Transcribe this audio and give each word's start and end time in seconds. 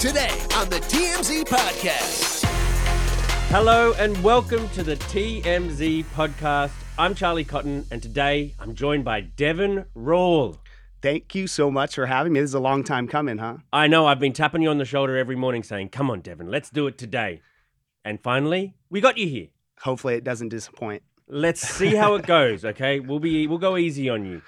Today 0.00 0.28
on 0.54 0.68
the 0.68 0.76
TMZ 0.76 1.44
Podcast. 1.44 2.44
Hello 3.48 3.94
and 3.98 4.22
welcome 4.22 4.68
to 4.70 4.82
the 4.82 4.96
TMZ 4.96 6.04
podcast. 6.14 6.72
I'm 6.98 7.14
Charlie 7.14 7.44
Cotton, 7.44 7.86
and 7.90 8.02
today 8.02 8.54
I'm 8.60 8.74
joined 8.74 9.06
by 9.06 9.22
Deven 9.22 9.86
Rall. 9.94 10.58
Thank 11.00 11.34
you 11.34 11.46
so 11.46 11.70
much 11.70 11.94
for 11.94 12.04
having 12.04 12.34
me. 12.34 12.40
This 12.40 12.50
is 12.50 12.54
a 12.54 12.60
long 12.60 12.84
time 12.84 13.08
coming, 13.08 13.38
huh? 13.38 13.56
I 13.72 13.86
know 13.86 14.06
I've 14.06 14.20
been 14.20 14.34
tapping 14.34 14.60
you 14.60 14.68
on 14.68 14.76
the 14.76 14.84
shoulder 14.84 15.16
every 15.16 15.34
morning 15.34 15.62
saying, 15.62 15.88
Come 15.88 16.10
on, 16.10 16.20
Deven, 16.20 16.50
let's 16.50 16.68
do 16.68 16.86
it 16.88 16.98
today. 16.98 17.40
And 18.04 18.20
finally, 18.22 18.74
we 18.90 19.00
got 19.00 19.16
you 19.16 19.26
here. 19.26 19.48
Hopefully, 19.80 20.16
it 20.16 20.24
doesn't 20.24 20.50
disappoint. 20.50 21.02
Let's 21.26 21.62
see 21.62 21.94
how 21.94 22.16
it 22.16 22.26
goes, 22.26 22.66
okay? 22.66 23.00
We'll 23.00 23.18
be 23.18 23.46
we'll 23.46 23.56
go 23.56 23.78
easy 23.78 24.10
on 24.10 24.26
you. 24.26 24.42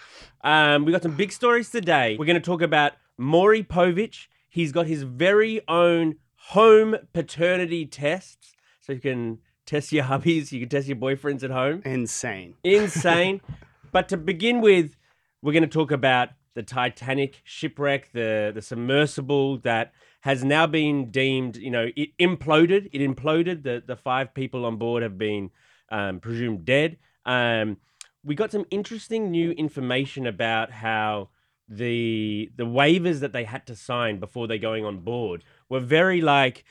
Um, 0.45 0.85
we 0.85 0.93
got 0.93 1.03
some 1.03 1.17
big 1.17 1.33
stories 1.33 1.71
today. 1.71 2.17
We're 2.19 2.27
going 2.27 2.41
to 2.41 2.41
talk 2.41 2.61
about 2.61 2.93
Maury 3.17 3.63
Povich. 3.63 4.27
He's 4.49 4.73
got 4.73 4.87
his 4.87 5.03
very 5.03 5.61
own 5.69 6.17
home 6.51 6.97
paternity 7.13 7.87
tests, 7.87 8.55
so 8.81 8.93
you 8.93 9.01
can 9.01 9.39
test 9.67 9.93
your 9.93 10.05
hubbies, 10.05 10.51
you 10.53 10.61
can 10.61 10.69
test 10.69 10.89
your 10.89 10.97
boyfriends 10.97 11.43
at 11.45 11.51
home. 11.51 11.83
Insane. 11.85 12.55
Insane. 12.65 13.41
but 13.93 14.09
to 14.09 14.17
begin 14.17 14.61
with, 14.61 14.97
we're 15.43 15.53
going 15.53 15.63
to 15.63 15.69
talk 15.69 15.91
about 15.91 16.31
the 16.55 16.63
Titanic 16.63 17.41
shipwreck, 17.45 18.11
the 18.13 18.51
the 18.53 18.63
submersible 18.63 19.59
that 19.59 19.93
has 20.23 20.43
now 20.43 20.67
been 20.67 21.11
deemed, 21.11 21.57
you 21.57 21.71
know, 21.71 21.89
it 21.95 22.17
imploded. 22.19 22.89
It 22.93 23.01
imploded. 23.01 23.63
The 23.63 23.83
the 23.87 23.95
five 23.95 24.35
people 24.35 24.65
on 24.65 24.77
board 24.77 25.03
have 25.03 25.17
been 25.17 25.51
um, 25.91 26.19
presumed 26.19 26.65
dead. 26.65 26.97
Um, 27.25 27.77
we 28.25 28.35
got 28.35 28.51
some 28.51 28.65
interesting 28.71 29.31
new 29.31 29.53
information 29.53 30.27
about 30.27 30.73
how 30.73 31.29
the 31.69 32.51
the 32.57 32.65
waivers 32.65 33.21
that 33.21 33.33
they 33.33 33.45
had 33.45 33.67
to 33.67 33.77
sign 33.77 34.19
before 34.19 34.47
they 34.47 34.59
going 34.59 34.85
on 34.85 34.99
board 34.99 35.45
were 35.69 35.81
very 35.81 36.21
like, 36.21 36.65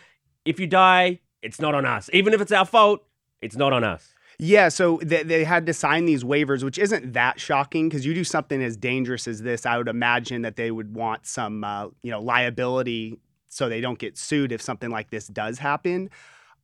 if 0.45 0.59
you 0.59 0.67
die, 0.67 1.19
it's 1.41 1.59
not 1.59 1.75
on 1.75 1.85
us. 1.85 2.09
Even 2.13 2.33
if 2.33 2.41
it's 2.41 2.51
our 2.51 2.65
fault, 2.65 3.03
it's 3.41 3.55
not 3.55 3.73
on 3.73 3.83
us. 3.83 4.13
Yeah, 4.39 4.69
so 4.69 4.99
they, 5.03 5.23
they 5.23 5.43
had 5.43 5.65
to 5.65 5.73
sign 5.73 6.05
these 6.05 6.23
waivers, 6.23 6.63
which 6.63 6.77
isn't 6.77 7.13
that 7.13 7.39
shocking 7.39 7.89
because 7.89 8.05
you 8.05 8.13
do 8.13 8.23
something 8.23 8.61
as 8.61 8.77
dangerous 8.77 9.27
as 9.27 9.41
this. 9.41 9.65
I 9.65 9.77
would 9.77 9.87
imagine 9.87 10.43
that 10.43 10.55
they 10.55 10.69
would 10.69 10.93
want 10.93 11.25
some, 11.25 11.63
uh, 11.63 11.87
you 12.03 12.11
know, 12.11 12.21
liability 12.21 13.19
so 13.49 13.67
they 13.67 13.81
don't 13.81 13.97
get 13.97 14.17
sued 14.17 14.51
if 14.51 14.61
something 14.61 14.91
like 14.91 15.09
this 15.09 15.27
does 15.27 15.57
happen. 15.57 16.11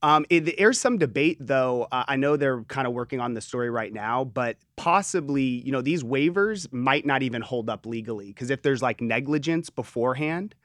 Um, 0.04 0.26
it, 0.30 0.58
there's 0.58 0.80
some 0.80 0.98
debate, 0.98 1.38
though. 1.40 1.88
Uh, 1.90 2.04
I 2.09 2.18
know 2.18 2.36
they're 2.36 2.64
kind 2.64 2.86
of 2.86 2.94
working 2.94 3.22
on 3.22 3.34
the 3.34 3.42
story 3.42 3.70
right 3.70 3.92
now, 3.92 4.26
but 4.26 4.58
possibly, 4.76 5.44
you 5.44 5.72
know, 5.72 5.82
these 5.82 6.04
waivers 6.04 6.72
might 6.73 7.06
not 7.06 7.23
even 7.23 7.42
hold 7.42 7.70
up 7.70 7.86
legally 7.86 8.28
because 8.28 8.50
if 8.50 8.62
there's 8.62 8.81
like 8.81 9.00
negligence 9.00 9.70
beforehand, 9.70 10.56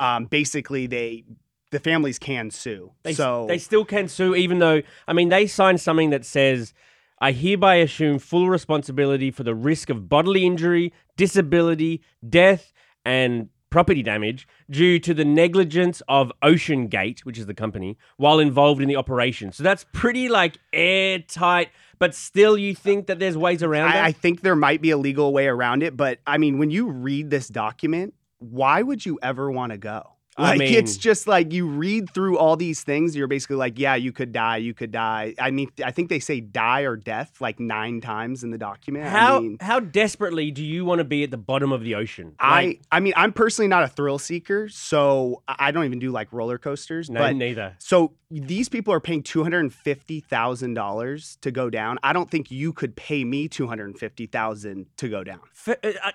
um, 0.00 0.24
basically 0.24 0.86
they 0.86 1.24
the 1.70 1.78
families 1.78 2.18
can 2.18 2.50
sue. 2.50 2.90
They, 3.02 3.12
so 3.12 3.44
they 3.46 3.58
still 3.58 3.84
can 3.84 4.08
sue, 4.08 4.34
even 4.34 4.58
though 4.58 4.80
I 5.06 5.12
mean 5.12 5.28
they 5.28 5.46
signed 5.46 5.80
something 5.80 6.08
that 6.10 6.24
says, 6.24 6.72
"I 7.20 7.32
hereby 7.32 7.76
assume 7.76 8.18
full 8.18 8.48
responsibility 8.48 9.30
for 9.30 9.44
the 9.44 9.54
risk 9.54 9.90
of 9.90 10.08
bodily 10.08 10.46
injury, 10.46 10.94
disability, 11.18 12.02
death, 12.26 12.72
and 13.04 13.50
property 13.70 14.02
damage 14.02 14.46
due 14.68 14.98
to 14.98 15.14
the 15.14 15.24
negligence 15.24 16.02
of 16.08 16.32
OceanGate, 16.42 17.20
which 17.20 17.38
is 17.38 17.46
the 17.46 17.54
company, 17.54 17.96
while 18.16 18.38
involved 18.38 18.82
in 18.82 18.88
the 18.88 18.96
operation." 18.96 19.52
So 19.52 19.62
that's 19.62 19.86
pretty 19.92 20.28
like 20.28 20.58
airtight. 20.72 21.70
But 21.98 22.14
still, 22.14 22.56
you 22.56 22.74
think 22.74 23.06
that 23.08 23.18
there's 23.18 23.36
ways 23.36 23.62
around? 23.62 23.92
I, 23.92 24.06
I 24.06 24.12
think 24.12 24.40
there 24.40 24.56
might 24.56 24.80
be 24.80 24.90
a 24.90 24.96
legal 24.96 25.32
way 25.32 25.46
around 25.46 25.82
it, 25.82 25.96
but 25.96 26.18
I 26.26 26.38
mean, 26.38 26.58
when 26.58 26.70
you 26.70 26.88
read 26.90 27.30
this 27.30 27.48
document, 27.48 28.14
why 28.38 28.82
would 28.82 29.04
you 29.04 29.18
ever 29.22 29.50
want 29.50 29.72
to 29.72 29.78
go? 29.78 30.14
I 30.36 30.56
Like 30.56 30.70
it's 30.70 30.96
just 30.96 31.26
like 31.26 31.52
you 31.52 31.66
read 31.66 32.12
through 32.14 32.38
all 32.38 32.56
these 32.56 32.82
things, 32.82 33.16
you're 33.16 33.26
basically 33.26 33.56
like, 33.56 33.78
yeah, 33.78 33.94
you 33.94 34.12
could 34.12 34.32
die, 34.32 34.58
you 34.58 34.74
could 34.74 34.92
die. 34.92 35.34
I 35.38 35.50
mean, 35.50 35.70
I 35.84 35.90
think 35.90 36.08
they 36.08 36.20
say 36.20 36.40
die 36.40 36.82
or 36.82 36.96
death 36.96 37.40
like 37.40 37.58
nine 37.60 38.00
times 38.00 38.44
in 38.44 38.50
the 38.50 38.58
document. 38.58 39.06
how 39.06 39.38
I 39.38 39.40
mean, 39.40 39.56
how 39.60 39.80
desperately 39.80 40.50
do 40.50 40.64
you 40.64 40.84
want 40.84 40.98
to 40.98 41.04
be 41.04 41.24
at 41.24 41.30
the 41.30 41.36
bottom 41.36 41.72
of 41.72 41.82
the 41.82 41.94
ocean? 41.94 42.34
I, 42.38 42.64
Like, 42.64 42.82
I 42.92 43.00
mean, 43.00 43.12
I'm 43.16 43.32
personally 43.32 43.68
not 43.68 43.82
a 43.82 43.88
thrill 43.88 44.18
seeker, 44.18 44.68
so 44.68 45.42
I 45.48 45.70
I 45.70 45.72
don't 45.72 45.84
even 45.84 46.00
do 46.00 46.10
like 46.10 46.32
roller 46.32 46.58
coasters. 46.58 47.08
no, 47.08 47.20
but 47.20 47.36
neither. 47.36 47.76
so 47.78 48.12
these 48.30 48.68
people 48.68 48.92
are 48.94 49.00
paying 49.00 49.22
two 49.22 49.42
hundred 49.42 49.60
and 49.60 49.72
fifty 49.72 50.20
thousand 50.20 50.74
dollars 50.74 51.36
to 51.42 51.50
go 51.50 51.70
down. 51.70 51.98
I 52.02 52.12
don't 52.12 52.30
think 52.30 52.50
you 52.50 52.72
could 52.72 52.96
pay 52.96 53.24
me 53.24 53.46
two 53.48 53.66
hundred 53.66 53.86
and 53.86 53.98
fifty 53.98 54.26
thousand 54.26 54.86
to 54.96 55.08
go 55.08 55.22
down. 55.22 55.40
Uh, 55.66 55.74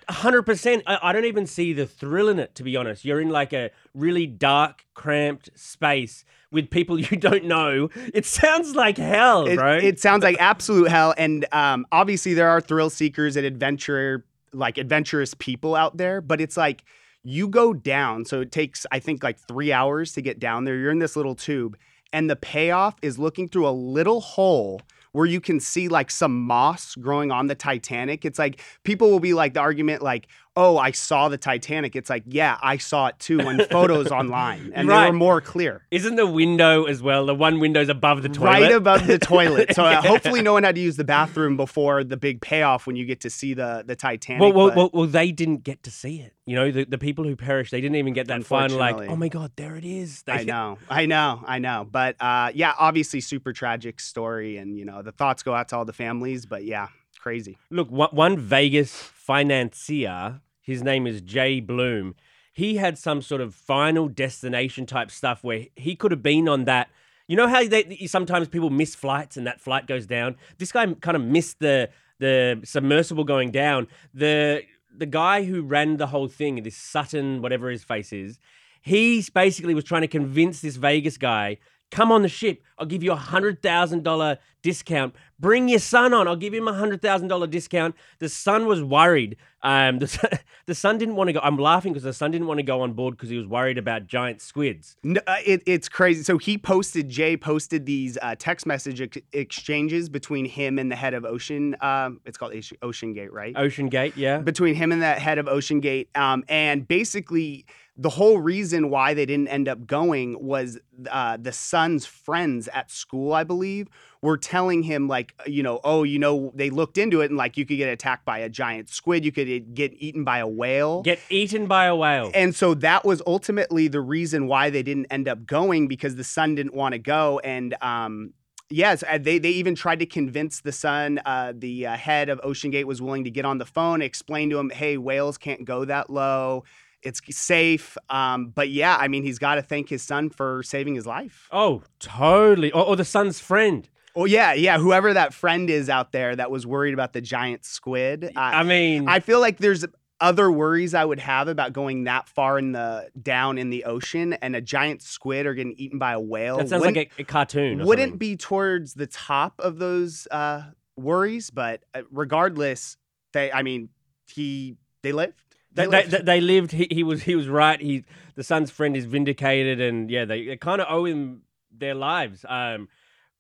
hundred 0.10 0.44
percent. 0.44 0.84
I 0.88 1.00
I 1.02 1.14
don't 1.14 1.26
even 1.26 1.46
see 1.46 1.74
the 1.74 1.86
thrill 1.86 2.30
in 2.30 2.40
it. 2.40 2.56
To 2.56 2.64
be 2.64 2.76
honest, 2.76 3.06
you're 3.06 3.22
in 3.22 3.30
like 3.30 3.54
a 3.54 3.72
really 4.06 4.28
dark, 4.28 4.86
cramped 4.94 5.50
space 5.56 6.24
with 6.52 6.70
people 6.70 7.00
you 7.10 7.18
don't 7.18 7.46
know. 7.46 7.90
It 8.14 8.26
sounds 8.26 8.76
like 8.76 8.98
hell, 8.98 9.46
It, 9.48 9.56
bro. 9.58 9.78
it 9.78 10.00
sounds 10.00 10.24
like 10.24 10.38
absolute 10.40 10.90
hell. 10.90 11.14
And 11.18 11.46
um, 11.52 11.86
obviously, 11.92 12.34
there 12.34 12.50
are 12.50 12.62
thrill 12.62 12.90
seekers 12.90 13.36
and 13.36 13.46
adventure, 13.46 14.26
like 14.54 14.78
adventurous 14.78 15.34
people 15.34 15.76
out 15.76 15.98
there. 15.98 16.22
But 16.22 16.40
it's 16.42 16.58
like 16.58 16.84
you 17.24 17.48
go 17.48 17.74
down. 17.74 18.26
So 18.26 18.42
it 18.42 18.52
takes, 18.52 18.86
I 18.92 19.00
think, 19.00 19.24
like 19.24 19.38
three 19.40 19.72
hours 19.72 20.14
to 20.14 20.22
get 20.22 20.40
down 20.40 20.66
there. 20.66 20.78
You're 20.78 20.92
in 20.92 21.00
this 21.00 21.16
little 21.16 21.36
tube, 21.36 21.78
and 22.14 22.30
the 22.30 22.36
payoff 22.36 22.96
is 23.02 23.20
looking 23.20 23.50
through 23.50 23.68
a 23.68 23.72
little 23.72 24.22
hole 24.22 24.82
where 25.12 25.26
you 25.26 25.40
can 25.40 25.62
see 25.62 25.88
like 25.88 26.12
some 26.12 26.42
moss 26.42 26.94
growing 26.96 27.32
on 27.32 27.48
the 27.48 27.56
Titanic. 27.56 28.26
It's 28.26 28.38
like 28.38 28.60
people 28.84 29.10
will 29.10 29.22
be 29.22 29.34
like 29.34 29.54
the 29.54 29.62
argument, 29.62 30.02
like, 30.02 30.28
"Oh, 30.56 30.78
I 30.78 30.92
saw 30.92 31.30
the 31.30 31.38
Titanic." 31.38 31.96
It's 31.96 32.10
like, 32.10 32.24
yeah, 32.28 32.58
I 32.62 32.78
saw 32.78 33.08
it 33.08 33.20
too 33.20 33.42
on 33.42 33.60
photos 33.72 34.12
online, 34.12 34.72
and 34.74 34.90
they 34.90 34.94
were 34.94 35.14
more 35.14 35.42
clear. 35.42 35.86
Isn't 35.92 36.16
the 36.16 36.26
window 36.28 36.86
as 36.86 37.02
well? 37.02 37.26
The 37.26 37.36
one 37.36 37.60
window's 37.60 37.90
above 37.90 38.22
the 38.24 38.30
toilet. 38.30 38.50
Right 38.52 38.72
above 38.72 39.08
the 39.08 39.20
toilet. 39.20 39.72
So 39.76 39.84
uh, 39.86 39.92
Yeah. 39.92 40.02
hopefully 40.02 40.42
no 40.42 40.54
one 40.54 40.64
had 40.64 40.76
to 40.76 40.82
use 40.82 40.96
the 40.96 41.04
bathroom 41.04 41.58
before 41.58 42.04
the 42.04 42.18
big 42.18 42.40
payoff 42.42 42.88
when 42.88 42.96
you 42.96 43.06
get 43.06 43.22
to 43.22 43.30
see 43.30 43.54
the 43.54 43.84
the 43.86 43.96
Titanic. 43.96 44.42
Well, 44.42 44.54
well, 44.54 44.76
well, 44.76 44.90
well, 44.94 45.06
they 45.08 45.32
didn't 45.32 45.64
get 45.64 45.84
to 45.84 45.92
see 45.92 46.20
it. 46.22 46.34
You 46.46 46.56
know, 46.56 46.72
the, 46.72 46.86
the 46.86 46.98
people 47.00 47.24
who 47.26 47.36
perished, 47.36 47.72
they 47.72 47.82
didn't 47.82 47.96
even 47.98 48.14
get 48.14 48.28
that 48.28 48.44
final, 48.46 48.78
like, 48.78 48.96
oh 49.10 49.16
my 49.16 49.30
God, 49.30 49.52
there 49.56 49.76
it 49.76 49.84
is. 49.84 50.22
They, 50.24 50.34
I 50.34 50.44
know, 50.44 50.78
I 50.88 51.08
know, 51.08 51.42
I 51.46 51.58
know. 51.60 51.88
But 51.90 52.16
uh, 52.20 52.52
yeah, 52.54 52.74
obviously 52.78 53.20
super 53.20 53.52
tragic 53.52 54.00
story, 54.00 54.58
and 54.58 54.78
you 54.78 54.86
know 54.86 55.02
the 55.02 55.12
thoughts 55.12 55.42
go 55.44 55.54
out 55.56 55.70
to 55.70 55.78
all 55.78 55.86
the 55.86 55.94
families. 55.94 56.46
But 56.46 56.64
yeah, 56.64 56.90
crazy. 57.20 57.58
Look, 57.72 57.90
one 57.90 58.38
Vegas 58.38 58.94
financier, 58.96 60.42
his 60.66 60.84
name 60.84 61.06
is 61.06 61.22
Jay 61.22 61.60
Bloom. 61.60 62.16
He 62.52 62.78
had 62.78 62.98
some 62.98 63.22
sort 63.22 63.42
of 63.42 63.54
final 63.54 64.08
destination 64.08 64.86
type 64.86 65.12
stuff 65.12 65.44
where 65.44 65.68
he 65.76 65.96
could 65.96 66.12
have 66.12 66.24
been 66.24 66.50
on 66.50 66.66
that. 66.66 66.90
You 67.28 67.36
know 67.36 67.48
how 67.48 67.68
they, 67.68 68.08
sometimes 68.08 68.48
people 68.48 68.70
miss 68.70 68.96
flights 68.96 69.38
and 69.38 69.46
that 69.46 69.62
flight 69.62 69.88
goes 69.88 70.06
down. 70.06 70.38
This 70.58 70.72
guy 70.72 70.86
kind 70.96 71.16
of 71.16 71.24
missed 71.24 71.60
the 71.60 71.90
the 72.18 72.62
submersible 72.64 73.26
going 73.26 73.52
down. 73.52 73.88
The 74.14 74.64
the 74.98 75.06
guy 75.06 75.44
who 75.44 75.62
ran 75.62 75.98
the 75.98 76.08
whole 76.08 76.28
thing, 76.28 76.64
this 76.64 76.78
Sutton, 76.78 77.42
whatever 77.42 77.70
his 77.70 77.84
face 77.84 78.14
is, 78.14 78.40
he 78.82 79.24
basically 79.34 79.74
was 79.74 79.84
trying 79.84 80.02
to 80.02 80.08
convince 80.08 80.62
this 80.62 80.78
Vegas 80.78 81.18
guy, 81.18 81.58
come 81.92 82.12
on 82.12 82.22
the 82.22 82.30
ship. 82.30 82.62
I'll 82.78 82.86
give 82.86 83.04
you 83.04 83.12
a 83.12 83.18
hundred 83.18 83.62
thousand 83.62 84.04
dollar 84.04 84.40
discount. 84.66 85.14
Bring 85.40 85.70
your 85.70 85.80
son 85.80 86.12
on. 86.12 86.28
I'll 86.28 86.36
give 86.36 86.54
him 86.54 86.68
a 86.68 86.74
hundred 86.74 87.00
thousand 87.00 87.28
dollar 87.28 87.46
discount. 87.46 87.94
The 88.18 88.30
son 88.30 88.66
was 88.66 88.82
worried. 88.82 89.38
Um, 89.62 90.00
the, 90.04 90.08
son- 90.08 90.40
the 90.66 90.74
son 90.74 90.98
didn't 90.98 91.16
want 91.16 91.28
to 91.28 91.34
go. 91.34 91.40
I'm 91.44 91.58
laughing 91.58 91.94
because 91.94 92.04
the 92.04 92.14
son 92.14 92.32
didn't 92.32 92.48
want 92.48 92.58
to 92.58 92.64
go 92.64 92.82
on 92.82 92.94
board 92.94 93.16
because 93.16 93.30
he 93.30 93.38
was 93.38 93.46
worried 93.46 93.78
about 93.78 94.08
giant 94.08 94.42
squids. 94.42 94.98
No, 95.04 95.22
uh, 95.28 95.36
it, 95.46 95.62
it's 95.68 95.88
crazy. 95.88 96.24
So 96.24 96.40
he 96.40 96.58
posted, 96.58 97.10
Jay 97.10 97.38
posted 97.38 97.86
these 97.86 98.18
uh, 98.24 98.36
text 98.40 98.66
message 98.66 99.02
ex- 99.02 99.18
exchanges 99.34 100.10
between 100.10 100.46
him 100.46 100.80
and 100.80 100.92
the 100.92 100.96
head 100.96 101.14
of 101.14 101.26
Ocean. 101.26 101.76
Um, 101.80 102.22
it's 102.26 102.38
called 102.40 102.54
Ocean- 102.54 102.78
OceanGate, 102.82 103.32
right? 103.32 103.54
OceanGate, 103.54 104.14
yeah. 104.16 104.40
between 104.40 104.74
him 104.74 104.92
and 104.92 105.04
that 105.04 105.20
head 105.20 105.38
of 105.38 105.46
OceanGate. 105.46 106.08
Um, 106.18 106.44
and 106.50 106.88
basically, 106.88 107.66
the 107.98 108.10
whole 108.10 108.40
reason 108.40 108.90
why 108.90 109.14
they 109.14 109.26
didn't 109.26 109.48
end 109.48 109.68
up 109.70 109.88
going 109.88 110.38
was 110.44 110.78
uh, 111.10 111.38
the 111.38 111.52
son's 111.54 112.06
friends 112.06 112.68
at 112.70 112.92
school, 112.92 113.32
I 113.34 113.44
believe, 113.44 113.88
were 114.26 114.38
telling 114.38 114.84
him, 114.84 115.08
like, 115.08 115.34
you 115.46 115.64
know, 115.64 115.80
oh, 115.84 116.04
you 116.04 116.20
know, 116.20 116.52
they 116.54 116.70
looked 116.70 116.98
into 116.98 117.22
it 117.22 117.32
and, 117.32 117.38
like, 117.38 117.56
you 117.56 117.66
could 117.66 117.78
get 117.78 117.88
attacked 117.90 118.26
by 118.26 118.40
a 118.40 118.50
giant 118.50 118.90
squid, 118.90 119.24
you 119.24 119.32
could 119.32 119.48
uh, 119.48 119.60
get 119.74 119.94
eaten 119.98 120.24
by 120.24 120.40
a 120.40 120.48
whale. 120.48 121.02
Get 121.04 121.20
eaten 121.30 121.68
by 121.68 121.86
a 121.86 121.96
whale. 121.96 122.32
And 122.34 122.54
so 122.54 122.74
that 122.76 123.06
was 123.06 123.22
ultimately 123.26 123.88
the 123.88 124.02
reason 124.02 124.48
why 124.48 124.70
they 124.70 124.84
didn't 124.84 125.08
end 125.12 125.28
up 125.28 125.46
going 125.46 125.88
because 125.88 126.16
the 126.16 126.24
son 126.24 126.56
didn't 126.56 126.74
want 126.74 126.94
to 126.94 127.00
go. 127.00 127.40
And 127.40 127.76
um, 127.82 128.34
yes, 128.70 129.04
uh, 129.08 129.18
they 129.18 129.38
they 129.38 129.52
even 129.52 129.76
tried 129.76 130.00
to 130.00 130.06
convince 130.06 130.62
the 130.62 130.72
son. 130.72 131.20
Uh, 131.26 131.54
the 131.56 131.88
uh, 131.88 131.96
head 131.96 132.30
of 132.30 132.42
OceanGate 132.42 132.86
was 132.86 133.02
willing 133.02 133.24
to 133.24 133.32
get 133.32 133.46
on 133.46 133.58
the 133.58 133.66
phone, 133.66 134.02
explain 134.02 134.50
to 134.50 134.60
him, 134.60 134.70
"Hey, 134.70 134.98
whales 134.98 135.38
can't 135.38 135.66
go 135.66 135.86
that 135.86 136.10
low. 136.10 136.64
It's 137.02 137.22
safe." 137.38 137.98
Um, 138.10 138.48
but 138.50 138.70
yeah, 138.70 138.98
I 139.00 139.08
mean, 139.08 139.24
he's 139.24 139.40
got 139.40 139.56
to 139.56 139.62
thank 139.62 139.90
his 139.90 140.02
son 140.02 140.30
for 140.30 140.64
saving 140.64 140.96
his 140.96 141.06
life. 141.06 141.48
oh, 141.52 141.84
totally. 142.00 142.72
Or, 142.72 142.86
or 142.86 142.96
the 142.96 143.06
son's 143.06 143.40
friend. 143.40 143.88
Oh 144.16 144.26
yeah, 144.26 144.54
yeah. 144.54 144.78
Whoever 144.80 145.14
that 145.14 145.34
friend 145.34 145.70
is 145.70 145.90
out 145.90 146.12
there 146.12 146.36
that 146.36 146.50
was 146.50 146.66
worried 146.66 146.94
about 146.94 147.14
the 147.14 147.22
giant 147.22 147.66
squid. 147.66 148.32
I 148.36 148.64
mean, 148.64 149.10
I 149.10 149.20
feel 149.20 149.40
like 149.40 149.58
there's 149.58 149.86
other 150.22 150.50
worries 150.50 150.94
I 150.94 151.04
would 151.04 151.20
have 151.20 151.50
about 151.50 151.74
going 151.74 152.06
that 152.06 152.30
far 152.30 152.58
in 152.58 152.72
the 152.72 153.10
down 153.22 153.58
in 153.58 153.70
the 153.70 153.84
ocean 153.84 154.32
and 154.34 154.56
a 154.56 154.62
giant 154.62 155.02
squid 155.02 155.46
or 155.46 155.54
getting 155.54 155.74
eaten 155.74 156.00
by 156.00 156.14
a 156.14 156.20
whale. 156.20 156.58
That 156.58 156.70
sounds 156.70 156.80
wouldn't- 156.82 156.96
like 156.98 157.12
a, 157.18 157.22
a 157.24 157.26
cartoon. 157.26 157.86
wouldn't 157.86 158.12
something. 158.14 158.18
be 158.18 158.38
towards 158.38 158.94
the 158.94 159.08
top 159.08 159.56
of 159.60 159.78
those 159.80 160.28
uh, 160.32 160.64
worries, 160.96 161.50
but 161.50 161.84
uh, 161.94 162.04
regardless, 162.12 162.96
they. 163.34 163.52
I 163.52 163.64
mean, 163.64 163.90
he 164.34 164.78
they 165.04 165.12
lived. 165.12 165.34
They, 165.74 165.84
they, 165.88 165.90
lived. 165.90 166.12
they, 166.12 166.22
they 166.22 166.42
lived. 166.42 166.72
He, 166.72 166.88
he 166.90 167.04
was 167.04 167.24
he 167.24 167.36
was 167.36 167.50
right. 167.50 167.82
He 167.82 168.06
the 168.36 168.44
son's 168.44 168.72
friend 168.72 168.96
is 168.96 169.04
vindicated, 169.04 169.82
and 169.82 170.10
yeah, 170.10 170.24
they, 170.24 170.46
they 170.46 170.56
kind 170.58 170.80
of 170.80 170.88
owe 170.90 171.04
him 171.04 171.42
their 171.78 171.96
lives. 171.96 172.46
Um, 172.48 172.88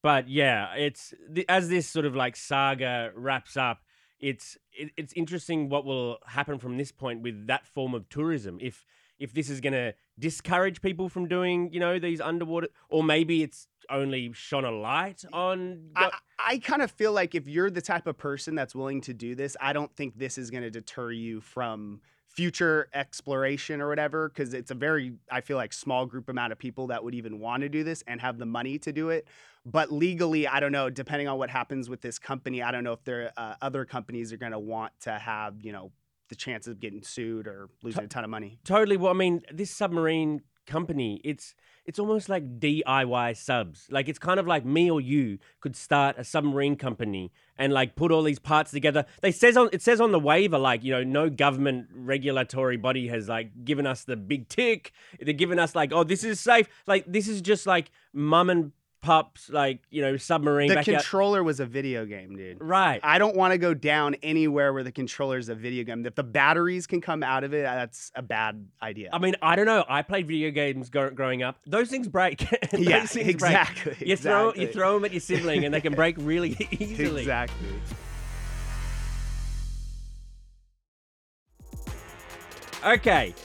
but 0.05 0.29
yeah, 0.29 0.75
it's 0.75 1.15
as 1.49 1.67
this 1.67 1.87
sort 1.87 2.05
of 2.05 2.15
like 2.15 2.35
saga 2.35 3.11
wraps 3.15 3.57
up. 3.57 3.81
It's 4.19 4.55
it, 4.71 4.91
it's 4.97 5.11
interesting 5.13 5.67
what 5.67 5.83
will 5.83 6.19
happen 6.27 6.59
from 6.59 6.77
this 6.77 6.91
point 6.91 7.23
with 7.23 7.47
that 7.47 7.65
form 7.65 7.95
of 7.95 8.07
tourism. 8.07 8.59
If 8.61 8.85
if 9.17 9.33
this 9.33 9.49
is 9.49 9.61
going 9.61 9.73
to 9.73 9.95
discourage 10.19 10.83
people 10.83 11.09
from 11.09 11.27
doing 11.27 11.73
you 11.73 11.79
know 11.79 11.97
these 11.97 12.21
underwater, 12.21 12.67
or 12.87 13.03
maybe 13.03 13.41
it's 13.41 13.67
only 13.89 14.31
shone 14.33 14.63
a 14.63 14.69
light 14.69 15.25
on. 15.33 15.89
I, 15.95 16.11
I 16.37 16.57
kind 16.59 16.83
of 16.83 16.91
feel 16.91 17.11
like 17.11 17.33
if 17.33 17.47
you're 17.47 17.71
the 17.71 17.81
type 17.81 18.05
of 18.05 18.15
person 18.15 18.53
that's 18.53 18.75
willing 18.75 19.01
to 19.01 19.13
do 19.15 19.33
this, 19.33 19.57
I 19.59 19.73
don't 19.73 19.95
think 19.95 20.19
this 20.19 20.37
is 20.37 20.51
going 20.51 20.61
to 20.61 20.69
deter 20.69 21.09
you 21.09 21.41
from 21.41 22.01
future 22.35 22.89
exploration 22.93 23.81
or 23.81 23.87
whatever 23.87 24.27
because 24.29 24.53
it's 24.53 24.69
a 24.69 24.75
very 24.75 25.13
i 25.31 25.39
feel 25.39 25.55
like 25.55 25.71
small 25.71 26.05
group 26.05 26.27
amount 26.27 26.51
of 26.51 26.59
people 26.59 26.87
that 26.87 27.01
would 27.03 27.15
even 27.15 27.39
want 27.39 27.61
to 27.61 27.69
do 27.69 27.83
this 27.83 28.03
and 28.07 28.19
have 28.19 28.37
the 28.37 28.45
money 28.45 28.77
to 28.77 28.91
do 28.91 29.09
it 29.09 29.25
but 29.65 29.91
legally 29.91 30.45
i 30.47 30.59
don't 30.59 30.73
know 30.73 30.89
depending 30.89 31.29
on 31.29 31.37
what 31.37 31.49
happens 31.49 31.89
with 31.89 32.01
this 32.01 32.19
company 32.19 32.61
i 32.61 32.71
don't 32.71 32.83
know 32.83 32.91
if 32.91 33.03
there 33.05 33.31
uh, 33.37 33.55
other 33.61 33.85
companies 33.85 34.33
are 34.33 34.37
going 34.37 34.51
to 34.51 34.59
want 34.59 34.91
to 34.99 35.11
have 35.17 35.55
you 35.61 35.71
know 35.71 35.91
the 36.29 36.35
chances 36.35 36.71
of 36.71 36.79
getting 36.79 37.03
sued 37.03 37.47
or 37.47 37.69
losing 37.83 38.03
a 38.03 38.07
ton 38.07 38.23
of 38.23 38.29
money 38.29 38.57
Totally. 38.65 38.97
Well, 38.97 39.11
I 39.11 39.15
mean, 39.15 39.43
this 39.53 39.69
submarine 39.69 40.41
company, 40.65 41.21
it's 41.23 41.55
it's 41.85 41.99
almost 41.99 42.29
like 42.29 42.59
DIY 42.59 43.37
subs. 43.37 43.87
Like 43.91 44.09
it's 44.09 44.17
kind 44.17 44.39
of 44.39 44.47
like 44.47 44.65
me 44.65 44.89
or 44.89 44.99
you 44.99 45.37
could 45.61 45.75
start 45.75 46.15
a 46.17 46.23
submarine 46.23 46.75
company 46.75 47.31
and 47.57 47.71
like 47.71 47.95
put 47.95 48.11
all 48.11 48.23
these 48.23 48.39
parts 48.39 48.71
together. 48.71 49.05
They 49.21 49.31
says 49.31 49.55
on 49.55 49.69
it 49.71 49.81
says 49.81 50.01
on 50.01 50.11
the 50.11 50.19
waiver 50.19 50.57
like 50.57 50.83
you 50.83 50.91
know 50.91 51.03
no 51.03 51.29
government 51.29 51.87
regulatory 51.93 52.77
body 52.77 53.07
has 53.09 53.29
like 53.29 53.63
given 53.63 53.85
us 53.85 54.03
the 54.03 54.15
big 54.15 54.49
tick. 54.49 54.91
They're 55.19 55.33
giving 55.33 55.59
us 55.59 55.75
like 55.75 55.93
oh 55.93 56.03
this 56.03 56.23
is 56.23 56.39
safe. 56.39 56.67
Like 56.87 57.05
this 57.07 57.27
is 57.27 57.41
just 57.41 57.67
like 57.67 57.91
mum 58.13 58.49
and 58.49 58.71
pups 59.05 59.49
like 59.49 59.81
you 59.91 60.01
know 60.01 60.17
submarine. 60.17 60.67
the 60.67 60.83
controller 60.83 61.43
was 61.43 61.59
a 61.59 61.65
video 61.65 62.07
game 62.07 62.35
dude 62.35 62.57
right. 62.59 62.99
I 63.03 63.19
don't 63.19 63.35
want 63.35 63.51
to 63.51 63.59
go 63.59 63.75
down 63.75 64.15
anywhere 64.23 64.73
where 64.73 64.83
the 64.83 64.91
controller 64.91 65.37
is 65.37 65.47
a 65.47 65.53
video 65.53 65.83
game. 65.83 66.03
If 66.07 66.15
the 66.15 66.23
batteries 66.23 66.87
can 66.87 67.01
come 67.01 67.21
out 67.21 67.43
of 67.43 67.53
it, 67.53 67.63
that's 67.63 68.11
a 68.15 68.23
bad 68.23 68.67
idea. 68.81 69.09
I 69.13 69.19
mean, 69.19 69.35
I 69.43 69.55
don't 69.55 69.67
know. 69.67 69.85
I 69.87 70.01
played 70.01 70.27
video 70.27 70.49
games 70.49 70.89
gro- 70.89 71.11
growing 71.11 71.43
up. 71.43 71.59
Those 71.67 71.89
things 71.89 72.07
break. 72.07 72.39
Those 72.71 72.81
yeah, 72.81 73.05
things 73.05 73.25
break. 73.25 73.29
exactly. 73.29 73.95
You 73.99 74.17
throw 74.17 74.53
you 74.55 74.71
throw 74.71 74.95
them 74.95 75.05
at 75.05 75.11
your 75.11 75.21
sibling, 75.21 75.65
and 75.65 75.73
they 75.73 75.81
can 75.81 75.93
break 75.93 76.15
really 76.19 76.57
easily. 76.71 77.21
Exactly. 77.21 77.67
Okay, 82.83 83.35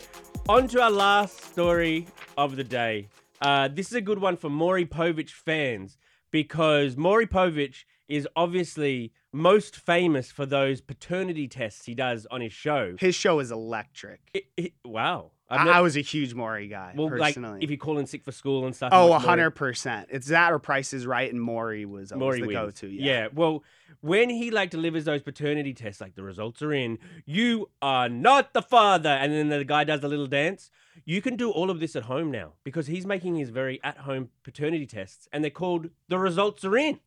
on 0.48 0.68
to 0.68 0.82
our 0.82 0.90
last 0.90 1.44
story 1.44 2.06
of 2.38 2.56
the 2.56 2.64
day. 2.64 3.08
Uh, 3.40 3.68
this 3.68 3.86
is 3.88 3.94
a 3.94 4.00
good 4.00 4.18
one 4.18 4.36
for 4.36 4.50
Maury 4.50 4.84
Povich 4.86 5.30
fans 5.30 5.96
because 6.30 6.96
Maury 6.96 7.26
Povich 7.26 7.84
is 8.08 8.26
obviously 8.36 9.12
most 9.32 9.76
famous 9.76 10.30
for 10.32 10.44
those 10.44 10.80
paternity 10.80 11.46
tests 11.46 11.86
he 11.86 11.94
does 11.94 12.26
on 12.30 12.40
his 12.40 12.52
show. 12.52 12.96
His 12.98 13.14
show 13.14 13.38
is 13.38 13.50
electric. 13.50 14.20
It- 14.34 14.46
it- 14.56 14.72
wow. 14.84 15.30
I, 15.48 15.58
never- 15.64 15.70
I 15.78 15.80
was 15.80 15.96
a 15.96 16.00
huge 16.00 16.32
Maury 16.34 16.68
guy, 16.68 16.92
well, 16.96 17.08
like 17.08 17.34
personally. 17.34 17.58
if 17.62 17.70
you 17.72 17.78
call 17.78 17.98
in 17.98 18.06
sick 18.06 18.22
for 18.24 18.30
school 18.30 18.66
and 18.66 18.74
stuff. 18.76 18.90
oh, 18.92 19.08
Maury- 19.08 19.24
100%. 19.50 20.06
It's 20.10 20.28
that 20.28 20.52
or 20.52 20.58
Price 20.60 20.92
is 20.92 21.06
Right, 21.06 21.28
and 21.30 21.40
Maury 21.42 21.84
was 21.86 22.12
always 22.12 22.20
Maury 22.24 22.40
the 22.40 22.46
wins. 22.46 22.58
go 22.58 22.70
to. 22.70 22.88
Yeah. 22.88 23.28
Well, 23.34 23.64
when 24.00 24.30
he 24.30 24.50
like 24.52 24.70
delivers 24.70 25.04
those 25.06 25.22
paternity 25.22 25.74
tests, 25.74 26.00
like 26.00 26.14
the 26.14 26.22
results 26.22 26.62
are 26.62 26.72
in, 26.72 26.98
you 27.26 27.68
are 27.82 28.08
not 28.08 28.52
the 28.54 28.62
father, 28.62 29.08
and 29.10 29.32
then 29.32 29.48
the 29.48 29.64
guy 29.64 29.82
does 29.84 30.04
a 30.04 30.08
little 30.08 30.28
dance. 30.28 30.70
You 31.10 31.20
can 31.20 31.34
do 31.34 31.50
all 31.50 31.70
of 31.70 31.80
this 31.80 31.96
at 31.96 32.04
home 32.04 32.30
now 32.30 32.52
because 32.62 32.86
he's 32.86 33.04
making 33.04 33.34
his 33.34 33.50
very 33.50 33.80
at-home 33.82 34.30
paternity 34.44 34.86
tests, 34.86 35.26
and 35.32 35.42
they're 35.42 35.50
called 35.50 35.90
the 36.06 36.18
results 36.18 36.64
are 36.64 36.76
in. 36.76 37.00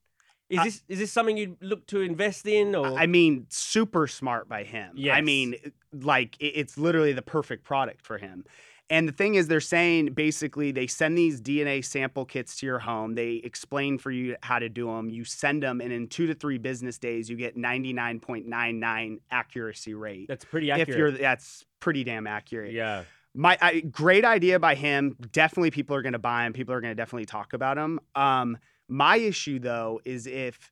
Is 0.49 0.59
I- 0.59 0.63
this 0.65 0.83
is 0.89 0.99
this 0.99 1.11
something 1.13 1.37
you'd 1.37 1.55
look 1.61 1.87
to 1.87 2.01
invest 2.01 2.45
in 2.45 2.75
or? 2.75 2.99
I 2.99 3.05
mean, 3.05 3.45
super 3.47 4.07
smart 4.07 4.49
by 4.49 4.65
him. 4.65 4.97
I 5.09 5.21
mean, 5.21 5.55
like 5.93 6.35
it's 6.41 6.77
literally 6.77 7.13
the 7.13 7.21
perfect 7.21 7.63
product 7.63 8.05
for 8.05 8.17
him. 8.17 8.43
And 8.89 9.07
the 9.07 9.13
thing 9.13 9.35
is, 9.35 9.47
they're 9.47 9.61
saying 9.61 10.07
basically 10.13 10.73
they 10.73 10.85
send 10.85 11.17
these 11.17 11.39
DNA 11.39 11.83
sample 11.83 12.25
kits 12.25 12.57
to 12.57 12.65
your 12.65 12.79
home. 12.79 13.15
They 13.15 13.35
explain 13.35 13.97
for 13.97 14.11
you 14.11 14.35
how 14.43 14.59
to 14.59 14.67
do 14.67 14.87
them. 14.87 15.09
You 15.09 15.23
send 15.23 15.63
them, 15.63 15.79
and 15.79 15.93
in 15.93 16.09
two 16.09 16.27
to 16.27 16.33
three 16.33 16.57
business 16.57 16.97
days, 16.97 17.29
you 17.29 17.37
get 17.37 17.55
99.99 17.55 19.19
accuracy 19.31 19.93
rate. 19.93 20.27
that's 20.27 20.43
pretty 20.43 20.71
accurate. 20.71 20.89
If 20.89 20.97
you're, 20.97 21.11
that's 21.11 21.65
pretty 21.79 22.03
damn 22.03 22.27
accurate. 22.27 22.73
yeah. 22.73 23.03
My 23.35 23.57
I, 23.61 23.79
great 23.81 24.25
idea 24.25 24.59
by 24.59 24.75
him. 24.75 25.15
Definitely, 25.31 25.71
people 25.71 25.95
are 25.95 26.01
going 26.01 26.13
to 26.13 26.19
buy 26.19 26.45
him. 26.45 26.53
People 26.53 26.73
are 26.75 26.81
going 26.81 26.91
to 26.91 26.95
definitely 26.95 27.25
talk 27.25 27.53
about 27.53 27.77
him. 27.77 27.99
Um, 28.15 28.57
my 28.87 29.17
issue 29.17 29.59
though 29.59 30.01
is 30.05 30.27
if 30.27 30.71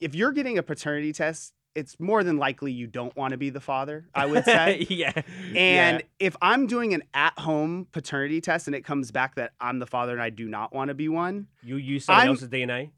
if 0.00 0.14
you're 0.14 0.32
getting 0.32 0.58
a 0.58 0.62
paternity 0.62 1.12
test, 1.12 1.54
it's 1.74 1.98
more 1.98 2.22
than 2.22 2.36
likely 2.36 2.72
you 2.72 2.86
don't 2.86 3.16
want 3.16 3.32
to 3.32 3.38
be 3.38 3.48
the 3.50 3.60
father. 3.60 4.06
I 4.14 4.26
would 4.26 4.44
say. 4.56 4.86
yeah. 4.90 5.12
And 5.56 6.02
if 6.18 6.36
I'm 6.42 6.66
doing 6.66 6.92
an 6.94 7.02
at-home 7.14 7.86
paternity 7.90 8.40
test 8.40 8.66
and 8.68 8.76
it 8.76 8.82
comes 8.84 9.10
back 9.10 9.36
that 9.36 9.52
I'm 9.60 9.78
the 9.78 9.86
father 9.86 10.12
and 10.12 10.20
I 10.22 10.30
do 10.30 10.46
not 10.46 10.74
want 10.74 10.88
to 10.88 10.94
be 10.94 11.08
one, 11.08 11.46
you 11.62 11.76
use 11.76 12.04
someone 12.04 12.20
I'm- 12.20 12.28
else's 12.30 12.48
DNA. 12.48 12.90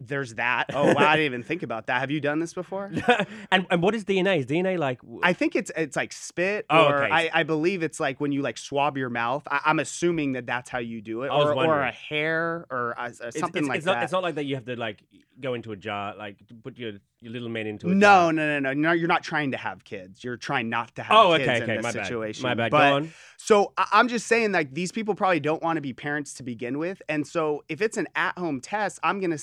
There's 0.00 0.34
that. 0.34 0.66
Oh, 0.74 0.92
wow, 0.94 1.08
I 1.08 1.16
didn't 1.16 1.26
even 1.26 1.42
think 1.44 1.62
about 1.62 1.86
that. 1.86 2.00
Have 2.00 2.10
you 2.10 2.20
done 2.20 2.38
this 2.40 2.52
before? 2.54 2.90
and 3.50 3.66
and 3.70 3.82
what 3.82 3.94
is 3.94 4.04
DNA? 4.04 4.38
Is 4.40 4.46
DNA 4.46 4.78
like? 4.78 5.00
I 5.22 5.32
think 5.32 5.54
it's 5.56 5.70
it's 5.76 5.96
like 5.96 6.12
spit, 6.12 6.66
Oh, 6.70 6.86
or 6.86 7.04
okay. 7.04 7.12
I, 7.12 7.30
I 7.32 7.42
believe 7.44 7.82
it's 7.82 8.00
like 8.00 8.20
when 8.20 8.32
you 8.32 8.42
like 8.42 8.58
swab 8.58 8.96
your 8.96 9.10
mouth. 9.10 9.46
I, 9.50 9.60
I'm 9.64 9.78
assuming 9.78 10.32
that 10.32 10.46
that's 10.46 10.70
how 10.70 10.78
you 10.78 11.00
do 11.00 11.22
it, 11.22 11.28
or, 11.28 11.54
or 11.54 11.80
a 11.82 11.92
hair, 11.92 12.66
or 12.70 12.94
a, 12.98 13.02
a 13.02 13.06
it's- 13.08 13.38
something 13.38 13.62
it's, 13.64 13.68
like 13.68 13.76
it's 13.78 13.86
that. 13.86 13.94
Not, 13.94 14.02
it's 14.02 14.12
not 14.12 14.22
like 14.22 14.34
that. 14.36 14.44
You 14.44 14.56
have 14.56 14.66
to 14.66 14.76
like 14.76 15.02
go 15.40 15.54
into 15.54 15.72
a 15.72 15.76
jar, 15.76 16.14
like 16.16 16.36
put 16.62 16.78
your 16.78 16.92
your 17.20 17.32
little 17.32 17.48
man 17.48 17.66
into 17.66 17.88
a 17.88 17.94
no, 17.94 18.06
jar. 18.06 18.32
no, 18.32 18.46
no, 18.46 18.58
no, 18.58 18.72
no. 18.74 18.92
You're 18.92 19.08
not 19.08 19.22
trying 19.22 19.52
to 19.52 19.56
have 19.56 19.84
kids. 19.84 20.22
You're 20.22 20.36
trying 20.36 20.68
not 20.68 20.94
to 20.96 21.02
have 21.02 21.16
Oh, 21.16 21.36
kids 21.36 21.48
okay, 21.48 21.56
in 21.56 21.62
okay. 21.62 21.76
this 21.76 21.82
My 21.82 21.90
situation. 21.92 22.42
bad. 22.42 22.56
My 22.58 22.64
bad. 22.64 22.70
But 22.70 22.88
Go 22.90 22.94
on. 22.96 23.12
So 23.38 23.72
I- 23.78 23.88
I'm 23.92 24.08
just 24.08 24.26
saying, 24.26 24.52
like, 24.52 24.74
these 24.74 24.92
people 24.92 25.14
probably 25.14 25.40
don't 25.40 25.62
want 25.62 25.76
to 25.78 25.80
be 25.80 25.92
parents 25.92 26.34
to 26.34 26.42
begin 26.42 26.78
with. 26.78 27.00
And 27.08 27.26
so 27.26 27.64
if 27.68 27.80
it's 27.80 27.96
an 27.96 28.06
at 28.14 28.36
home 28.38 28.60
test, 28.60 28.98
I'm 29.02 29.18
going 29.20 29.30
to 29.30 29.38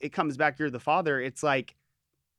it 0.00 0.12
comes 0.12 0.36
back, 0.36 0.58
you're 0.58 0.70
the 0.70 0.80
father. 0.80 1.20
It's 1.20 1.42
like 1.42 1.74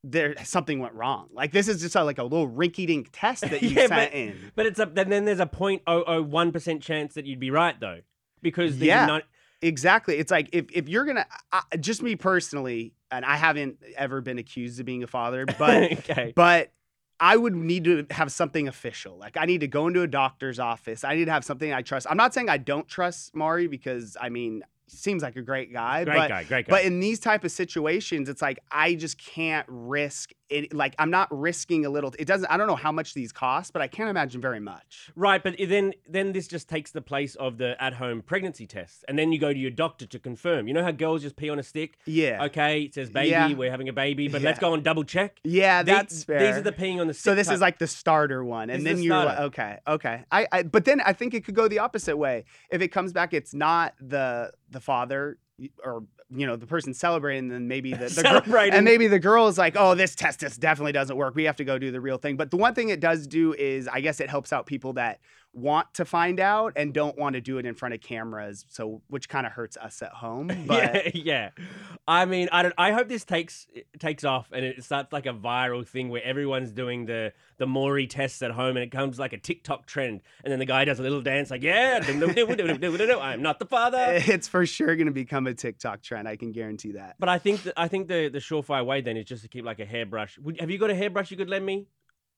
there 0.03 0.33
something 0.45 0.79
went 0.79 0.93
wrong. 0.93 1.27
Like, 1.33 1.51
this 1.51 1.67
is 1.67 1.81
just 1.81 1.95
a, 1.95 2.03
like 2.03 2.17
a 2.19 2.23
little 2.23 2.49
rinky 2.49 2.87
dink 2.87 3.09
test 3.11 3.41
that 3.41 3.61
you 3.61 3.69
Yeah, 3.69 3.87
sent 3.87 4.11
but- 4.11 4.13
in. 4.13 4.51
But 4.55 4.65
it's 4.65 4.79
a 4.79 4.85
then 4.85 5.09
then 5.09 5.25
there's 5.25 5.39
a 5.41 5.45
0.001 5.45 6.53
percent 6.53 6.81
chance 6.81 7.13
that 7.15 7.25
you'd 7.25 7.39
be 7.39 7.51
right 7.51 7.79
though, 7.79 7.99
because 8.41 8.77
Yeah. 8.77 9.05
not- 9.05 9.23
Exactly. 9.61 10.15
It's 10.17 10.31
like 10.31 10.47
if, 10.53 10.67
if 10.71 10.87
you're 10.87 11.03
to, 11.03 11.25
uh, 11.51 11.59
just 11.81 12.01
me 12.01 12.15
personally, 12.15 12.93
and 13.11 13.25
I 13.25 13.35
haven't 13.35 13.77
ever 13.97 14.21
been 14.21 14.37
accused 14.39 14.79
of 14.79 14.85
being 14.85 15.03
a 15.03 15.07
father, 15.07 15.45
but 15.45 15.91
okay. 15.91 16.31
but 16.33 16.71
I 17.19 17.35
would 17.35 17.53
need 17.53 17.83
to 17.83 18.05
have 18.11 18.31
something 18.31 18.69
official. 18.69 19.17
Like 19.17 19.35
I 19.35 19.43
need 19.43 19.59
to 19.59 19.67
go 19.67 19.87
into 19.87 20.01
a 20.01 20.07
doctor's 20.07 20.59
office. 20.59 21.03
I 21.03 21.15
need 21.15 21.25
to 21.25 21.31
have 21.31 21.43
something 21.43 21.73
I 21.73 21.81
trust. 21.81 22.07
I'm 22.09 22.15
not 22.15 22.33
saying 22.33 22.47
I 22.47 22.57
don't 22.57 22.87
trust 22.87 23.35
Maury 23.35 23.67
because 23.67 24.15
I 24.21 24.29
mean, 24.29 24.63
seems 24.91 25.23
like 25.23 25.35
a 25.35 25.41
great 25.41 25.71
guy, 25.71 26.03
Great 26.03 26.15
but 26.15 26.27
guy. 26.29 26.43
Great 26.43 26.67
guy. 26.67 26.69
but 26.69 26.85
in 26.85 26.99
these 26.99 27.19
type 27.19 27.43
of 27.43 27.51
situations, 27.51 28.29
it's 28.29 28.41
like 28.41 28.59
I 28.71 28.95
just 28.95 29.17
can't 29.17 29.65
risk 29.69 30.31
it. 30.49 30.73
Like 30.73 30.95
I'm 30.99 31.09
not 31.09 31.27
risking 31.31 31.85
a 31.85 31.89
little. 31.89 32.13
It 32.17 32.25
doesn't. 32.25 32.49
I 32.51 32.57
don't 32.57 32.67
know 32.67 32.75
how 32.75 32.91
much 32.91 33.13
these 33.13 33.31
cost, 33.31 33.73
but 33.73 33.81
I 33.81 33.87
can't 33.87 34.09
imagine 34.09 34.41
very 34.41 34.59
much. 34.59 35.09
Right, 35.15 35.41
but 35.43 35.55
then 35.59 35.93
then 36.07 36.31
this 36.33 36.47
just 36.47 36.67
takes 36.69 36.91
the 36.91 37.01
place 37.01 37.35
of 37.35 37.57
the 37.57 37.81
at-home 37.81 38.21
pregnancy 38.21 38.67
test, 38.67 39.05
and 39.07 39.17
then 39.17 39.31
you 39.31 39.39
go 39.39 39.51
to 39.53 39.59
your 39.59 39.71
doctor 39.71 40.05
to 40.07 40.19
confirm. 40.19 40.67
You 40.67 40.73
know 40.73 40.83
how 40.83 40.91
girls 40.91 41.21
just 41.21 41.35
pee 41.35 41.49
on 41.49 41.59
a 41.59 41.63
stick? 41.63 41.97
Yeah. 42.05 42.45
Okay, 42.45 42.81
it 42.83 42.93
says 42.93 43.09
baby, 43.09 43.29
Yeah. 43.29 43.53
we're 43.53 43.71
having 43.71 43.89
a 43.89 43.93
baby, 43.93 44.27
but 44.27 44.41
let's 44.41 44.59
go 44.59 44.73
and 44.73 44.83
double 44.83 45.03
check. 45.03 45.39
Yeah, 45.43 45.83
The- 45.83 45.91
that's 45.91 46.23
fair. 46.23 46.39
These 46.39 46.57
are 46.57 46.61
the 46.61 46.71
peeing 46.71 46.99
on 46.99 47.07
the 47.07 47.13
stick. 47.13 47.23
So 47.23 47.35
this 47.35 47.47
type- 47.47 47.55
is 47.55 47.61
like 47.61 47.79
the 47.79 47.87
starter 47.87 48.43
one, 48.43 48.69
and 48.69 48.79
is 48.79 48.83
then 48.85 49.01
you're 49.03 49.15
like, 49.25 49.39
okay, 49.39 49.77
okay. 49.87 50.23
I, 50.31 50.47
I 50.51 50.63
but 50.63 50.85
then 50.85 51.01
I 51.01 51.13
think 51.13 51.33
it 51.33 51.45
could 51.45 51.55
go 51.55 51.67
the 51.67 51.79
opposite 51.79 52.17
way. 52.17 52.45
If 52.71 52.81
it 52.81 52.89
comes 52.89 53.13
back, 53.13 53.33
it's 53.33 53.53
not 53.53 53.93
the 53.99 54.51
the 54.69 54.79
father 54.79 55.37
or 55.83 56.03
you 56.31 56.45
know 56.45 56.55
the 56.55 56.67
person 56.67 56.93
celebrating, 56.93 57.49
then 57.49 57.67
maybe 57.67 57.91
the, 57.93 58.05
the 58.09 58.23
girl, 58.23 58.31
Celebrating. 58.33 58.73
and 58.73 58.85
maybe 58.85 59.07
the 59.07 59.19
girl 59.19 59.47
is 59.47 59.57
like, 59.57 59.75
oh, 59.77 59.95
this 59.95 60.15
test 60.15 60.39
just 60.41 60.59
definitely 60.59 60.91
doesn't 60.91 61.15
work. 61.15 61.35
We 61.35 61.45
have 61.45 61.55
to 61.57 61.63
go 61.63 61.77
do 61.79 61.91
the 61.91 62.01
real 62.01 62.17
thing. 62.17 62.37
But 62.37 62.51
the 62.51 62.57
one 62.57 62.73
thing 62.73 62.89
it 62.89 62.99
does 62.99 63.27
do 63.27 63.53
is, 63.53 63.87
I 63.87 64.01
guess 64.01 64.19
it 64.19 64.29
helps 64.29 64.53
out 64.53 64.65
people 64.65 64.93
that 64.93 65.19
want 65.53 65.93
to 65.95 66.05
find 66.05 66.39
out 66.39 66.73
and 66.75 66.93
don't 66.93 67.17
want 67.17 67.33
to 67.33 67.41
do 67.41 67.57
it 67.57 67.65
in 67.65 67.73
front 67.73 67.93
of 67.93 68.01
cameras. 68.01 68.65
So 68.69 69.01
which 69.07 69.29
kind 69.29 69.45
of 69.45 69.53
hurts 69.53 69.77
us 69.77 70.01
at 70.01 70.11
home. 70.11 70.49
But 70.69 71.15
yeah, 71.15 71.49
yeah. 71.55 71.65
I 72.07 72.25
mean, 72.25 72.49
I 72.51 72.61
don't. 72.61 72.75
I 72.77 72.91
hope 72.91 73.07
this 73.07 73.25
takes 73.25 73.65
takes 73.97 74.23
off 74.23 74.49
and 74.51 74.63
it 74.63 74.83
starts 74.83 75.11
like 75.11 75.25
a 75.25 75.33
viral 75.33 75.87
thing 75.87 76.09
where 76.09 76.21
everyone's 76.23 76.71
doing 76.71 77.05
the 77.05 77.33
the 77.57 77.65
Maury 77.65 78.07
tests 78.07 78.41
at 78.41 78.51
home 78.51 78.77
and 78.77 78.79
it 78.79 78.91
comes 78.91 79.17
like 79.17 79.33
a 79.33 79.37
TikTok 79.37 79.87
trend, 79.87 80.21
and 80.43 80.51
then 80.51 80.59
the 80.59 80.65
guy 80.65 80.85
does 80.85 80.99
a 80.99 81.01
little 81.03 81.21
dance 81.21 81.49
like, 81.49 81.63
"Yeah, 81.63 82.01
I'm 82.05 83.41
not 83.41 83.59
the 83.59 83.65
father." 83.65 83.97
it's 84.27 84.47
for 84.47 84.65
sure 84.65 84.95
going 84.95 85.07
to 85.07 85.13
become 85.13 85.47
a 85.47 85.53
TikTok 85.53 86.01
trend. 86.01 86.27
I 86.27 86.35
can 86.35 86.51
guarantee 86.51 86.91
that. 86.93 87.15
But 87.19 87.29
I 87.29 87.39
think 87.39 87.63
that 87.63 87.73
I 87.77 87.87
think 87.87 88.07
the 88.07 88.29
the 88.29 88.39
surefire 88.39 88.85
way 88.85 89.01
then 89.01 89.17
is 89.17 89.25
just 89.25 89.43
to 89.43 89.47
keep 89.47 89.65
like 89.65 89.79
a 89.79 89.85
hairbrush. 89.85 90.37
Would, 90.39 90.59
have 90.59 90.69
you 90.69 90.77
got 90.77 90.89
a 90.89 90.95
hairbrush 90.95 91.31
you 91.31 91.37
could 91.37 91.49
lend 91.49 91.65
me? 91.65 91.87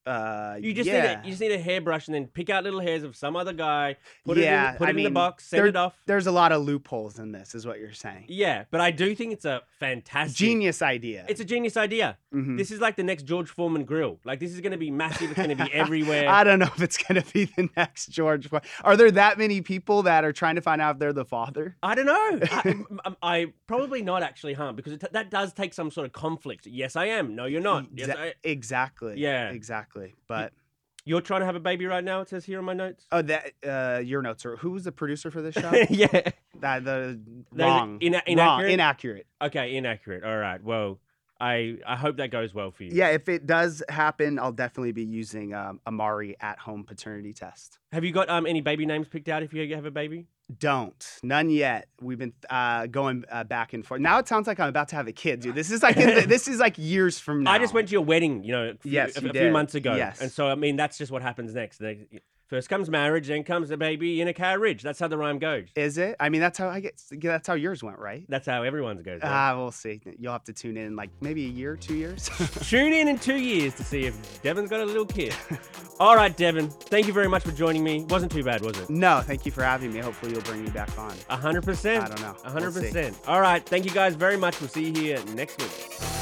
Uh, 0.04 0.56
You 0.60 0.74
just 0.74 0.88
yeah. 0.88 1.02
need 1.02 1.08
a, 1.08 1.20
you 1.24 1.30
just 1.30 1.40
need 1.40 1.52
a 1.52 1.58
hairbrush 1.58 2.08
and 2.08 2.14
then 2.14 2.26
pick 2.26 2.50
out 2.50 2.64
little 2.64 2.80
hairs 2.80 3.02
of 3.04 3.14
some 3.14 3.36
other 3.36 3.52
guy. 3.52 3.96
Put 4.24 4.36
Yeah, 4.36 4.70
it 4.70 4.72
in, 4.72 4.78
put 4.78 4.88
I 4.88 4.90
it 4.90 4.96
in 4.96 5.04
the 5.04 5.10
box, 5.10 5.44
send 5.46 5.58
there- 5.60 5.66
it 5.68 5.76
off. 5.76 5.94
There's 6.06 6.26
a 6.26 6.32
lot 6.32 6.50
of 6.52 6.62
loopholes 6.62 7.18
in 7.18 7.30
this, 7.32 7.54
is 7.54 7.66
what 7.66 7.78
you're 7.78 7.92
saying. 7.92 8.24
Yeah, 8.28 8.64
but 8.70 8.80
I 8.80 8.90
do 8.90 9.14
think 9.14 9.32
it's 9.32 9.44
a 9.44 9.62
fantastic 9.78 10.36
Genius 10.36 10.82
idea. 10.82 11.24
It's 11.28 11.40
a 11.40 11.44
genius 11.44 11.76
idea. 11.76 12.18
Mhm. 12.32 12.56
This 12.56 12.70
is 12.70 12.80
like 12.80 12.96
the 12.96 13.02
next 13.02 13.24
George 13.24 13.50
Foreman 13.50 13.84
grill. 13.84 14.18
Like 14.24 14.40
this 14.40 14.52
is 14.52 14.60
going 14.60 14.72
to 14.72 14.78
be 14.78 14.90
massive. 14.90 15.30
It's 15.30 15.36
going 15.36 15.56
to 15.56 15.64
be 15.64 15.70
everywhere. 15.72 16.28
I 16.28 16.44
don't 16.44 16.58
know 16.58 16.66
if 16.74 16.80
it's 16.82 16.96
going 16.96 17.22
to 17.22 17.32
be 17.32 17.44
the 17.44 17.68
next 17.76 18.06
George. 18.06 18.48
Are 18.84 18.96
there 18.96 19.10
that 19.10 19.36
many 19.38 19.60
people 19.60 20.02
that 20.04 20.24
are 20.24 20.32
trying 20.32 20.54
to 20.54 20.62
find 20.62 20.80
out 20.80 20.94
if 20.96 20.98
they're 20.98 21.12
the 21.12 21.24
father? 21.26 21.76
I 21.82 21.94
don't 21.94 22.06
know. 22.06 22.38
I, 22.50 22.74
I, 23.04 23.14
I 23.22 23.46
probably 23.66 24.02
not 24.02 24.22
actually, 24.22 24.54
huh? 24.54 24.72
Because 24.72 24.94
it, 24.94 25.12
that 25.12 25.30
does 25.30 25.52
take 25.52 25.74
some 25.74 25.90
sort 25.90 26.06
of 26.06 26.12
conflict. 26.12 26.66
Yes, 26.66 26.96
I 26.96 27.06
am. 27.06 27.34
No, 27.36 27.44
you're 27.44 27.60
not. 27.60 27.86
Yes, 27.94 28.08
I, 28.16 28.34
exactly. 28.42 29.14
Yeah. 29.18 29.50
Exactly. 29.50 30.14
But 30.26 30.52
you're 31.04 31.20
trying 31.20 31.40
to 31.40 31.46
have 31.46 31.56
a 31.56 31.60
baby 31.60 31.84
right 31.86 32.02
now. 32.04 32.20
It 32.22 32.28
says 32.30 32.44
here 32.44 32.60
on 32.60 32.64
my 32.64 32.72
notes. 32.74 33.06
oh, 33.12 33.22
that 33.22 33.52
uh, 33.66 34.00
your 34.02 34.22
notes 34.22 34.46
are. 34.46 34.56
Who 34.56 34.70
was 34.70 34.84
the 34.84 34.92
producer 34.92 35.30
for 35.30 35.42
this 35.42 35.54
show? 35.60 35.70
yeah. 35.90 36.30
that 36.60 36.84
the 36.84 37.20
wrong, 37.52 37.98
ina- 38.02 38.18
wrong, 38.18 38.24
inaccurate? 38.28 38.70
inaccurate. 38.72 39.26
Okay, 39.42 39.76
inaccurate. 39.76 40.24
All 40.24 40.38
right. 40.38 40.62
Well, 40.62 40.98
I 41.42 41.78
I 41.84 41.96
hope 41.96 42.18
that 42.18 42.30
goes 42.30 42.54
well 42.54 42.70
for 42.70 42.84
you. 42.84 42.90
Yeah, 42.92 43.08
if 43.08 43.28
it 43.28 43.46
does 43.46 43.82
happen, 43.88 44.38
I'll 44.38 44.52
definitely 44.52 44.92
be 44.92 45.04
using 45.04 45.52
um, 45.54 45.80
a 45.84 45.90
Maury 45.90 46.36
at 46.40 46.60
home 46.60 46.84
paternity 46.84 47.32
test. 47.32 47.80
Have 47.90 48.04
you 48.04 48.12
got 48.12 48.30
um 48.30 48.46
any 48.46 48.60
baby 48.60 48.86
names 48.86 49.08
picked 49.08 49.28
out 49.28 49.42
if 49.42 49.52
you 49.52 49.74
have 49.74 49.84
a 49.84 49.90
baby? 49.90 50.28
Don't. 50.58 51.18
None 51.22 51.50
yet. 51.50 51.88
We've 52.00 52.18
been 52.18 52.34
uh, 52.50 52.86
going 52.86 53.24
uh, 53.30 53.44
back 53.44 53.72
and 53.72 53.86
forth. 53.86 54.00
Now 54.00 54.18
it 54.18 54.28
sounds 54.28 54.46
like 54.46 54.60
I'm 54.60 54.68
about 54.68 54.88
to 54.88 54.96
have 54.96 55.08
a 55.08 55.12
kid, 55.12 55.40
dude. 55.40 55.54
This 55.54 55.70
is 55.70 55.82
like 55.82 55.96
in 55.96 56.28
this 56.28 56.46
is 56.46 56.60
like 56.60 56.76
years 56.78 57.18
from 57.18 57.42
now. 57.42 57.52
I 57.52 57.58
just 57.58 57.74
went 57.74 57.88
to 57.88 57.92
your 57.92 58.04
wedding, 58.04 58.44
you 58.44 58.52
know, 58.52 58.70
a 58.70 58.74
few, 58.74 58.92
Yes, 58.92 59.16
a, 59.16 59.28
a 59.28 59.32
few 59.32 59.50
months 59.50 59.74
ago. 59.74 59.94
Yes. 59.96 60.20
And 60.20 60.30
so, 60.30 60.48
I 60.48 60.54
mean, 60.54 60.76
that's 60.76 60.98
just 60.98 61.10
what 61.10 61.22
happens 61.22 61.54
next. 61.54 61.80
First 62.52 62.68
comes 62.68 62.90
marriage, 62.90 63.28
then 63.28 63.44
comes 63.44 63.70
the 63.70 63.78
baby 63.78 64.20
in 64.20 64.28
a 64.28 64.34
carriage. 64.34 64.82
That's 64.82 64.98
how 65.00 65.08
the 65.08 65.16
rhyme 65.16 65.38
goes. 65.38 65.68
Is 65.74 65.96
it? 65.96 66.16
I 66.20 66.28
mean, 66.28 66.42
that's 66.42 66.58
how 66.58 66.68
I 66.68 66.80
get. 66.80 67.00
That's 67.10 67.48
how 67.48 67.54
yours 67.54 67.82
went, 67.82 67.98
right? 67.98 68.26
That's 68.28 68.46
how 68.46 68.62
everyone's 68.62 69.00
goes. 69.00 69.22
right? 69.22 69.30
Ah, 69.32 69.56
we'll 69.56 69.70
see. 69.72 70.02
You'll 70.18 70.32
have 70.34 70.44
to 70.44 70.52
tune 70.52 70.76
in 70.76 70.94
like 70.94 71.08
maybe 71.22 71.46
a 71.46 71.48
year, 71.48 71.76
two 71.76 71.94
years. 71.94 72.28
Tune 72.68 72.92
in 72.92 73.08
in 73.08 73.18
two 73.18 73.38
years 73.38 73.72
to 73.76 73.84
see 73.84 74.04
if 74.04 74.42
Deven's 74.42 74.68
got 74.68 74.80
a 74.80 74.84
little 74.84 75.06
kid. 75.06 75.34
All 75.98 76.14
right, 76.14 76.36
Deven. 76.36 76.70
Thank 76.70 77.06
you 77.06 77.14
very 77.14 77.26
much 77.26 77.42
for 77.42 77.52
joining 77.52 77.82
me. 77.82 78.04
Wasn't 78.10 78.30
too 78.30 78.44
bad, 78.44 78.60
was 78.60 78.78
it? 78.78 78.90
no, 78.90 79.22
thank 79.24 79.46
you 79.46 79.50
for 79.52 79.62
having 79.64 79.90
me. 79.90 80.00
Hopefully, 80.00 80.32
you'll 80.32 80.42
bring 80.42 80.62
me 80.62 80.68
back 80.72 80.90
on. 80.98 81.14
A 81.30 81.36
hundred 81.38 81.64
percent. 81.64 82.04
I 82.04 82.08
don't 82.08 82.20
know. 82.20 82.36
A 82.44 82.52
We'll 82.52 82.52
hundred 82.52 82.74
percent. 82.74 83.18
All 83.26 83.40
right. 83.40 83.64
Thank 83.64 83.86
you 83.86 83.92
guys 83.92 84.14
very 84.14 84.36
much. 84.36 84.60
We'll 84.60 84.68
see 84.68 84.90
you 84.90 84.92
here 85.00 85.24
next 85.34 85.58
week. 85.58 86.21